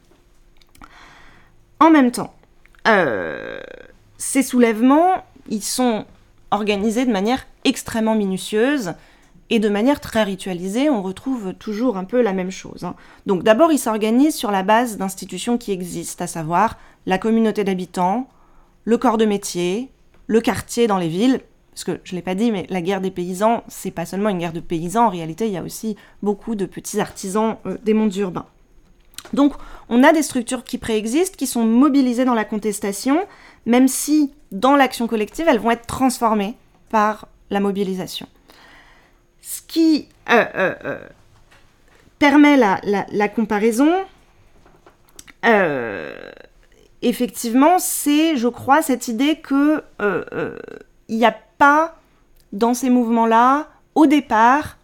[1.80, 2.34] En même temps,
[2.86, 3.60] euh,
[4.16, 6.04] ces soulèvements, ils sont
[6.50, 8.94] organisés de manière extrêmement minutieuse
[9.50, 12.84] et de manière très ritualisée, on retrouve toujours un peu la même chose.
[12.84, 12.94] Hein.
[13.26, 18.28] Donc d'abord, ils s'organisent sur la base d'institutions qui existent, à savoir la communauté d'habitants,
[18.84, 19.90] le corps de métier,
[20.26, 21.40] le quartier dans les villes,
[21.74, 24.28] parce que je ne l'ai pas dit, mais la guerre des paysans, c'est pas seulement
[24.28, 27.76] une guerre de paysans, en réalité, il y a aussi beaucoup de petits artisans euh,
[27.82, 28.46] des mondes urbains.
[29.32, 29.54] Donc,
[29.88, 33.26] on a des structures qui préexistent, qui sont mobilisées dans la contestation,
[33.66, 36.54] même si, dans l'action collective, elles vont être transformées
[36.90, 38.28] par la mobilisation.
[39.42, 40.98] Ce qui euh, euh,
[42.20, 43.90] permet la, la comparaison,
[47.02, 49.82] effectivement, c'est, je crois, cette idée que
[51.08, 51.96] il n'y a pas
[52.52, 54.76] dans ces mouvements-là, au départ,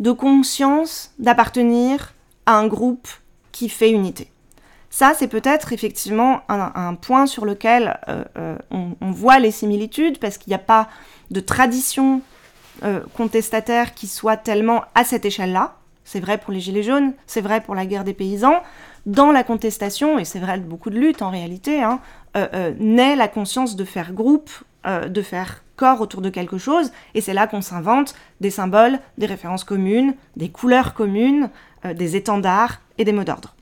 [0.00, 2.14] de conscience d'appartenir
[2.46, 3.08] à un groupe
[3.52, 4.30] qui fait unité.
[4.88, 10.36] Ça, c'est peut-être effectivement un, point sur lequel euh, euh, on, voit les similitudes, parce
[10.36, 10.88] qu'il n'y a pas
[11.30, 12.22] de tradition
[12.82, 15.76] euh, contestataire qui soit tellement à cette échelle-là.
[16.04, 18.62] C'est vrai pour les Gilets jaunes, c'est vrai pour la guerre des paysans.
[19.06, 22.00] Dans la contestation, et c'est vrai de beaucoup de luttes en réalité, hein,
[22.80, 24.50] naît la conscience de faire groupe,
[24.84, 25.62] de faire
[26.00, 30.50] autour de quelque chose, et c'est là qu'on s'invente des symboles, des références communes, des
[30.50, 31.50] couleurs communes,
[31.84, 33.54] euh, des étendards et des mots d'ordre.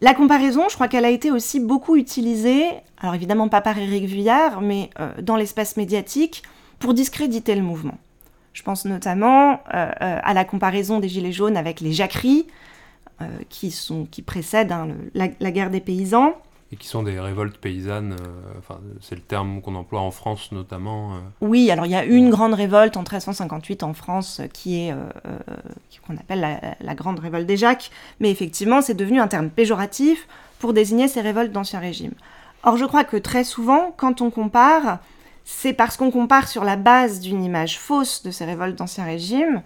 [0.00, 2.64] La comparaison, je crois qu'elle a été aussi beaucoup utilisée,
[2.98, 6.42] alors évidemment pas par Éric Vuillard, mais euh, dans l'espace médiatique,
[6.78, 7.98] pour discréditer le mouvement.
[8.52, 12.46] Je pense notamment euh, à la comparaison des Gilets jaunes avec les jacqueries,
[13.48, 16.34] qui, sont, qui précèdent hein, la, guerre des paysans
[16.72, 20.52] et qui sont des révoltes paysannes, euh, enfin, c'est le terme qu'on emploie en France
[20.52, 21.14] notamment.
[21.14, 21.18] Euh.
[21.42, 24.96] Oui, alors il y a une grande révolte en 1358 en France qui est, euh,
[26.06, 30.26] qu'on appelle la, la, grande révolte des Jacques, mais effectivement c'est devenu un terme péjoratif
[30.58, 32.12] pour désigner ces révoltes d'Ancien Régime.
[32.62, 35.00] Or je crois que très souvent, quand on compare,
[35.44, 39.62] c'est parce qu'on compare sur la base d'une image fausse de ces révoltes d'Ancien Régime,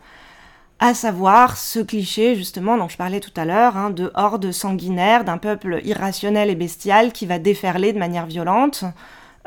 [0.78, 5.24] à savoir ce cliché justement dont je parlais tout à l'heure, hein, de horde sanguinaire,
[5.24, 8.84] d'un peuple irrationnel et bestial qui va déferler de manière violente.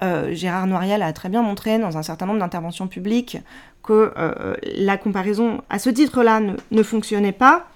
[0.01, 3.37] Euh, Gérard Noiriel a très bien montré dans un certain nombre d'interventions publiques
[3.83, 7.67] que euh, la comparaison à ce titre-là ne, fonctionnait pas.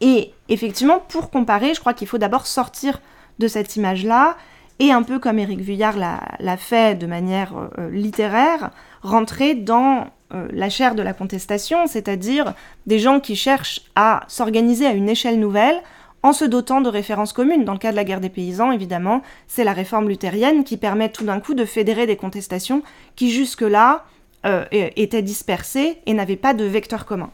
[0.00, 3.00] Et effectivement, pour comparer, je crois qu'il faut d'abord sortir
[3.38, 4.36] de cette image-là
[4.78, 8.70] et un peu comme Éric Vuillard l'a fait de manière euh, littéraire,
[9.02, 12.54] rentrer dans euh, la chair de la contestation, c'est-à-dire
[12.86, 15.80] des gens qui cherchent à s'organiser à une échelle nouvelle
[16.22, 17.64] en se dotant de références communes.
[17.64, 21.08] Dans le cas de la guerre des paysans, évidemment, c'est la réforme luthérienne qui permet
[21.08, 22.82] tout d'un coup de fédérer des contestations
[23.16, 24.04] qui jusque-là
[24.46, 27.30] euh, étaient dispersées et n'avaient pas de vecteur commun.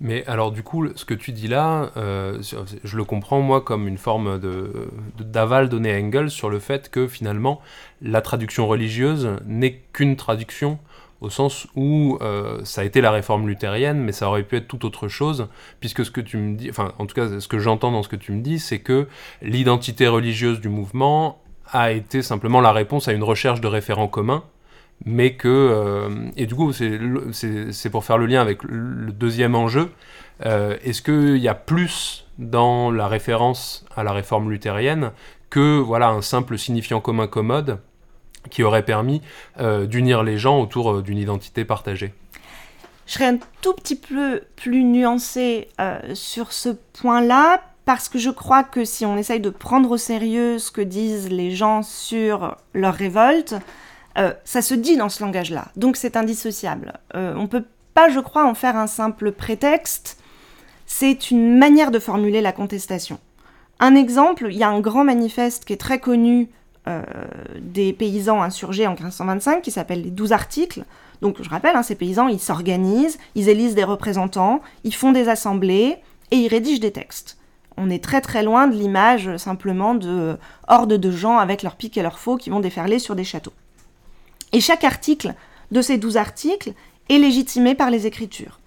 [0.00, 2.40] Mais alors du coup, ce que tu dis là, euh,
[2.84, 4.38] je le comprends moi comme une forme
[5.18, 7.60] d'aval de, donné à Engels sur le fait que finalement
[8.00, 10.78] la traduction religieuse n'est qu'une traduction
[11.20, 14.68] au sens où euh, ça a été la réforme luthérienne, mais ça aurait pu être
[14.68, 15.48] tout autre chose,
[15.80, 18.08] puisque ce que tu me dis, enfin en tout cas ce que j'entends dans ce
[18.08, 19.08] que tu me dis, c'est que
[19.42, 24.44] l'identité religieuse du mouvement a été simplement la réponse à une recherche de référents communs,
[25.04, 29.90] mais que, euh, et du coup c'est pour faire le lien avec le deuxième enjeu,
[30.46, 35.10] euh, est-ce qu'il y a plus dans la référence à la réforme luthérienne
[35.50, 37.78] que voilà un simple signifiant commun commode
[38.50, 39.20] qui aurait permis
[39.58, 42.14] d'unir les gens autour d'une identité partagée.
[43.06, 45.68] Je serais un tout petit peu plus nuancée
[46.14, 46.70] sur ce
[47.00, 50.82] point-là, parce que je crois que si on essaye de prendre au sérieux ce que
[50.82, 53.54] disent les gens sur leur révolte,
[54.18, 57.00] euh, ça se dit dans ce langage-là, donc c'est indissociable.
[57.14, 60.20] Euh, on ne peut pas, je crois, en faire un simple prétexte,
[60.84, 63.18] c'est une manière de formuler la contestation.
[63.80, 66.50] Un exemple, il y a un grand manifeste qui est très connu
[66.88, 67.02] euh,
[67.60, 70.84] des paysans insurgés en 1525 qui s'appelle les 12 articles.
[71.22, 75.28] Donc je rappelle, hein, ces paysans, ils s'organisent, ils élisent des représentants, ils font des
[75.28, 75.96] assemblées
[76.30, 77.38] et ils rédigent des textes
[77.78, 81.96] on est très très loin de l'image simplement de hordes de gens avec leurs pics
[81.96, 83.52] et leurs faux qui vont déferler sur des châteaux.
[84.52, 85.34] Et chaque article
[85.70, 86.72] de ces douze articles
[87.08, 88.58] est légitimé par les Écritures.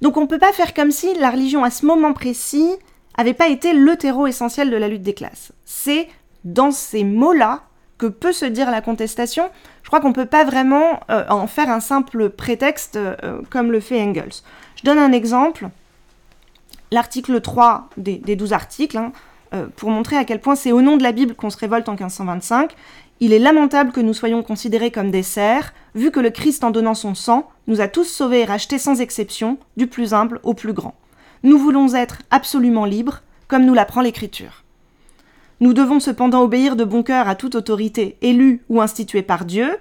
[0.00, 2.70] Donc on ne peut pas faire comme si la religion à ce moment précis
[3.18, 5.52] n'avait pas été le terreau essentiel de la lutte des classes.
[5.64, 6.08] C'est
[6.44, 7.62] dans ces mots-là
[7.98, 9.50] que peut se dire la contestation.
[9.82, 13.70] Je crois qu'on ne peut pas vraiment euh, en faire un simple prétexte euh, comme
[13.70, 14.42] le fait Engels.
[14.76, 15.68] Je donne un exemple
[16.90, 19.12] l'article 3 des, des 12 articles, hein,
[19.52, 21.88] euh, pour montrer à quel point c'est au nom de la Bible qu'on se révolte
[21.88, 22.72] en 1525.
[23.20, 26.70] Il est lamentable que nous soyons considérés comme des serfs, vu que le Christ, en
[26.70, 30.54] donnant son sang, nous a tous sauvés et rachetés sans exception, du plus humble au
[30.54, 30.94] plus grand.
[31.42, 34.63] Nous voulons être absolument libres, comme nous l'apprend l'Écriture.
[35.60, 39.76] Nous devons cependant obéir de bon cœur à toute autorité élue ou instituée par Dieu,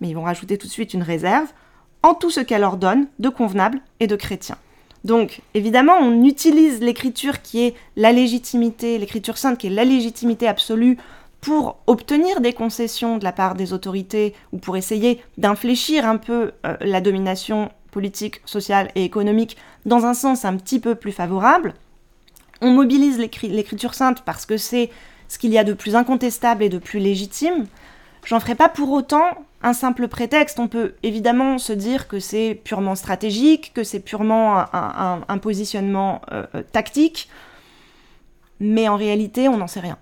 [0.00, 1.48] mais ils vont rajouter tout de suite une réserve,
[2.02, 4.56] en tout ce qu'elle ordonne de convenable et de chrétien.
[5.04, 10.48] Donc, évidemment, on utilise l'écriture qui est la légitimité, l'écriture sainte qui est la légitimité
[10.48, 10.96] absolue
[11.40, 16.52] pour obtenir des concessions de la part des autorités ou pour essayer d'infléchir un peu
[16.64, 21.74] euh, la domination politique, sociale et économique dans un sens un petit peu plus favorable.
[22.62, 24.88] On mobilise l'écriture sainte parce que c'est
[25.28, 27.66] ce qu'il y a de plus incontestable et de plus légitime.
[28.24, 29.24] J'en ferai pas pour autant
[29.62, 30.60] un simple prétexte.
[30.60, 36.46] On peut évidemment se dire que c'est purement stratégique, que c'est purement un, positionnement euh,
[36.54, 37.28] euh, tactique,
[38.60, 39.98] mais en réalité, on n'en sait rien.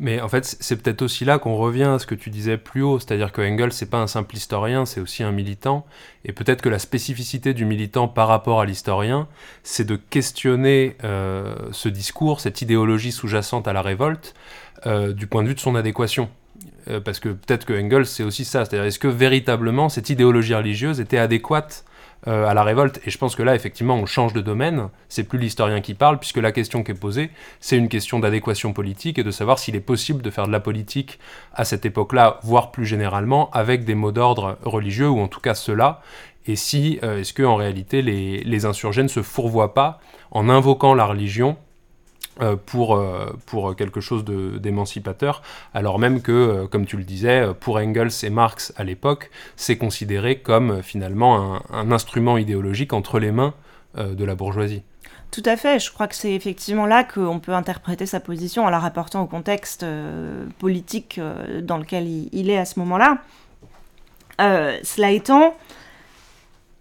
[0.00, 2.82] Mais en fait, c'est peut-être aussi là qu'on revient à ce que tu disais plus
[2.82, 5.84] haut, c'est-à-dire que Engels, c'est pas un simple historien, c'est aussi un militant,
[6.24, 9.26] et peut-être que la spécificité du militant par rapport à l'historien,
[9.64, 14.34] c'est de questionner euh, ce discours, cette idéologie sous-jacente à la révolte,
[14.86, 16.28] du point de vue de son adéquation.
[16.88, 18.64] Euh, parce que peut-être que Engels, c'est aussi ça.
[18.64, 21.84] C'est-à-dire, est-ce que véritablement cette idéologie religieuse était adéquate
[22.26, 24.88] euh, à la révolte Et je pense que là, effectivement, on change de domaine.
[25.08, 28.72] C'est plus l'historien qui parle, puisque la question qui est posée, c'est une question d'adéquation
[28.72, 31.20] politique et de savoir s'il est possible de faire de la politique
[31.54, 35.54] à cette époque-là, voire plus généralement, avec des mots d'ordre religieux, ou en tout cas
[35.54, 36.02] ceux-là.
[36.46, 40.00] Et si, euh, est-ce que en réalité, les, les insurgés ne se fourvoient pas
[40.30, 41.56] en invoquant la religion
[42.66, 45.42] pour, euh, pour quelque chose d'émancipateur,
[45.74, 49.76] alors même que, euh, comme tu le disais, pour Engels et Marx à l'époque, c'est
[49.76, 53.54] considéré comme finalement un, instrument idéologique entre les mains
[53.96, 54.82] de la bourgeoisie.
[55.30, 58.70] Tout à fait, je crois que c'est effectivement là qu'on peut interpréter sa position en
[58.70, 59.84] la rapportant au contexte
[60.58, 61.20] politique
[61.62, 63.18] dans lequel il, est à ce moment-là.
[64.38, 65.54] cela étant,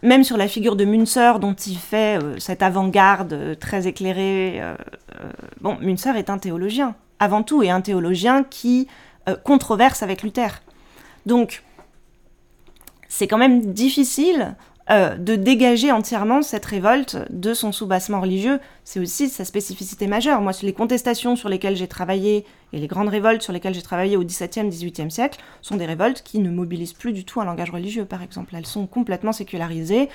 [0.01, 4.61] même sur la figure de Münzer, dont il fait euh, cette avant-garde euh, très éclairée,
[4.61, 4.75] euh,
[5.61, 8.87] bon, Münzer est un théologien, avant tout, et un théologien qui
[9.43, 10.61] controverse avec Luther.
[11.25, 11.63] Donc,
[13.09, 14.55] c'est quand même difficile
[14.89, 18.61] euh, de dégager entièrement cette révolte de son soubassement religieux.
[18.85, 20.39] C'est aussi sa spécificité majeure.
[20.39, 24.15] Moi, les contestations sur lesquelles j'ai travaillé et les grandes révoltes sur lesquelles j'ai travaillé
[24.15, 27.69] au XVIIe, XVIIIe siècle sont des révoltes qui ne mobilisent plus du tout un langage
[27.69, 28.55] religieux, par exemple.
[28.55, 30.07] Elles sont complètement sécularisées.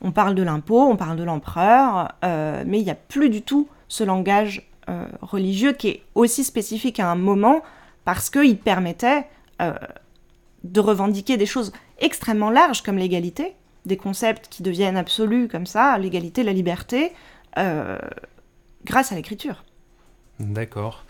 [0.00, 3.42] On parle de l'impôt, on parle de l'empereur, euh, mais il n'y a plus du
[3.42, 7.62] tout ce langage euh, religieux qui est aussi spécifique à un moment
[8.04, 9.26] parce qu'il permettait
[10.62, 13.54] de revendiquer des choses extrêmement larges comme l'égalité,
[13.88, 17.12] des concepts qui deviennent absolus comme ça, l'égalité, la liberté,
[17.58, 17.98] euh,
[18.84, 19.64] grâce à l'écriture.
[20.38, 21.04] D'accord.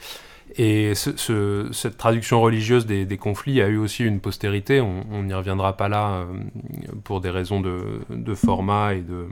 [0.56, 5.90] Et cette traduction religieuse des, conflits a eu aussi une postérité, on n'y reviendra pas
[5.90, 6.24] là euh,
[7.04, 9.26] pour des raisons de format et de,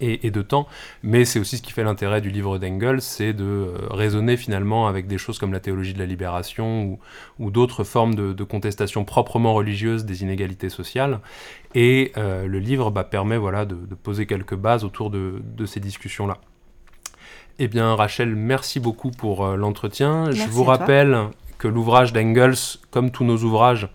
[0.00, 0.66] et, de temps,
[1.02, 4.88] mais c'est aussi ce qui fait l'intérêt du livre d'Engels, c'est de euh, raisonner finalement
[4.88, 6.98] avec des choses comme la théologie de la libération
[7.38, 11.20] ou, d'autres formes de, contestation proprement religieuse des inégalités sociales.
[11.74, 16.38] Et euh, le livre bah, permet voilà, de, poser quelques bases autour de, ces discussions-là.
[17.58, 20.30] Eh bien, Rachel, merci beaucoup pour euh, l'entretien.
[20.32, 22.56] Je vous rappelle que l'ouvrage d'Engels,
[22.90, 23.88] comme tous nos ouvrages,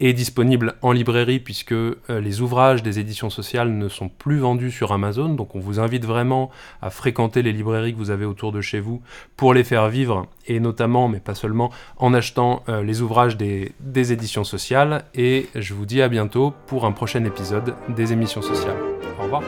[0.00, 4.70] est disponible en librairie puisque euh, les ouvrages des éditions sociales ne sont plus vendus
[4.70, 5.28] sur Amazon.
[5.28, 6.50] Donc on vous invite vraiment
[6.82, 9.02] à fréquenter les librairies que vous avez autour de chez vous
[9.36, 13.72] pour les faire vivre et notamment, mais pas seulement, en achetant euh, les ouvrages des,
[13.80, 15.04] des éditions sociales.
[15.14, 18.78] Et je vous dis à bientôt pour un prochain épisode des émissions sociales.
[19.18, 19.42] Au revoir.